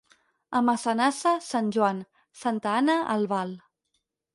A 0.59 0.61
Massanassa, 0.69 1.35
Sant 1.49 1.71
Joan; 1.77 2.03
Santa 2.43 2.77
Anna 2.83 3.01
a 3.05 3.09
Albal. 3.19 3.59